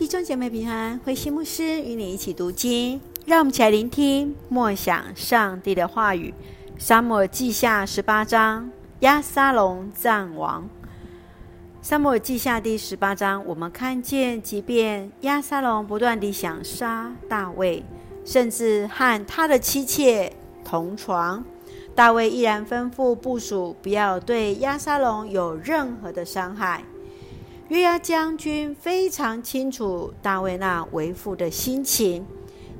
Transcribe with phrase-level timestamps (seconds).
[0.00, 6.32] 弟兄姐妹平安，慧馨牧师与你一起读经，让我们一起来聆听默想上帝的话语。
[6.78, 10.66] 撒母记下十八章，押沙龙战亡。
[11.82, 17.84] 撒母记下第十八章，我们看见，即便押沙龙不断地想杀大卫，
[18.24, 20.32] 甚至和他的妻妾
[20.64, 21.44] 同床，
[21.94, 26.82] 大卫依然吩咐部属不要对押沙龙有任何的伤害。
[27.70, 32.26] 约押将军非常清楚大卫那为父的心情，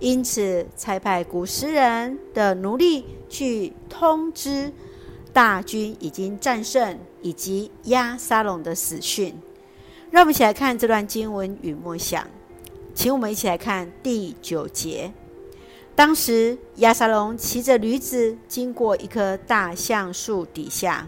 [0.00, 4.72] 因此才派古实人的奴隶去通知
[5.32, 9.32] 大军已经战胜，以及押沙龙的死讯。
[10.10, 12.26] 让我们一起来看这段经文与默想，
[12.92, 15.12] 请我们一起来看第九节。
[15.94, 21.06] 当时押沙龙骑着驴子经过一棵大橡树底下，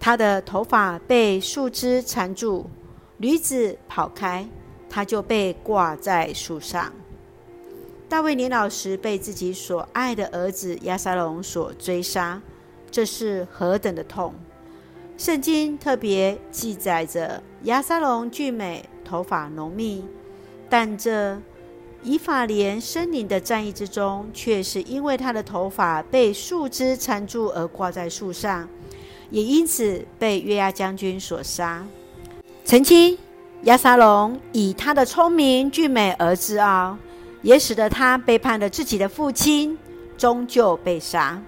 [0.00, 2.64] 他的头发被树枝缠住。
[3.22, 4.44] 驴子跑开，
[4.90, 6.92] 他就被挂在树上。
[8.08, 12.42] 大卫年老时被自己所爱的儿子亚沙龙所追杀，
[12.90, 14.34] 这是何等的痛！
[15.16, 20.04] 圣经特别记载着亚沙龙俊美，头发浓密，
[20.68, 21.40] 但这
[22.02, 28.68] 以法莲森林的战役之中，却是因为他的头发被树枝缠住而挂在树上，
[29.30, 31.86] 也因此被约押将军所杀。
[32.64, 33.18] 曾经，
[33.64, 36.96] 亚沙龙以他的聪明俊美而自傲，
[37.42, 39.76] 也使得他背叛了自己的父亲，
[40.16, 41.42] 终究被杀。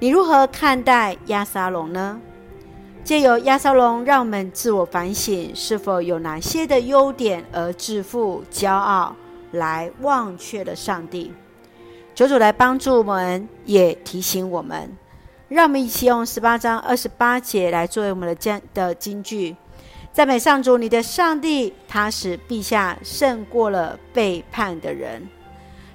[0.00, 2.20] 你如何看待亚沙龙呢？
[3.04, 9.14] 借由亚沙龙，让我们自我反省，是否有哪些的优点而自负、骄傲，
[9.52, 11.32] 来忘却了上帝？
[12.14, 14.90] 求主来帮助我们，也提醒我们。
[15.48, 19.54] 让我们一起用十八章二十八节来作为我们的经的金句。
[20.16, 25.28] 赞美上主，你的上帝，他使陛下胜过了背叛的人。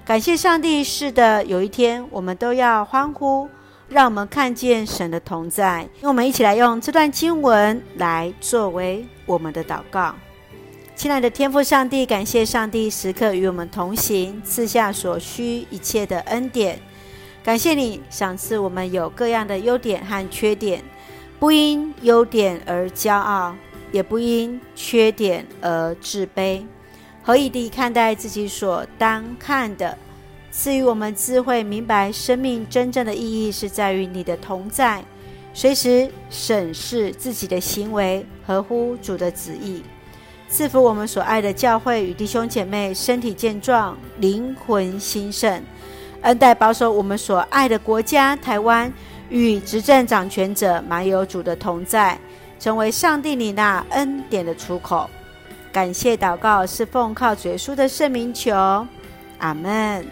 [0.05, 3.49] 感谢上帝，是的，有一天我们都要欢呼，
[3.89, 5.89] 让我们看见神的同在。
[5.99, 10.13] 让我们一起来用这段经文来作为我们的祷告。
[10.95, 16.79] 亲爱的天父上帝，感谢上帝时刻与我们同行，赐下所需一切的恩典。
[17.43, 20.83] 感谢你赏赐我们有各样的优点和缺点，
[21.39, 23.55] 不因优点而骄傲。
[23.91, 26.63] 也不因缺点而自卑，
[27.21, 29.97] 合宜地看待自己所当看的，
[30.51, 35.03] 赐予我们智慧，明白生命真正的意义是在于你的同在，
[35.53, 39.83] 随时审视自己的行为合乎主的旨意，
[40.47, 45.61] 赐福我们所爱的教会与弟兄姐妹身体健壮，灵魂兴盛，
[46.21, 48.91] 恩待保守我们所爱的国家台湾
[49.29, 52.17] 与执政掌权者满有主的同在。
[52.61, 55.09] 成为上帝你那恩典的出口，
[55.73, 58.53] 感谢祷告是奉靠主耶稣的圣名求，
[59.39, 60.05] 阿门。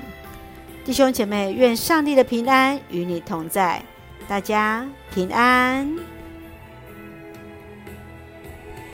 [0.83, 3.79] 弟兄姐妹，愿上帝的平安与你同在，
[4.27, 4.83] 大家
[5.13, 5.95] 平安。